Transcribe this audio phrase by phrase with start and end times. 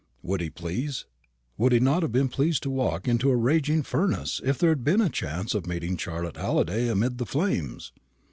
[0.23, 1.05] Would he please?
[1.59, 4.83] Would he not have been pleased to walk into a raging furnace if there had
[4.83, 7.93] been a chance of meeting Charlotte Halliday amid the flames?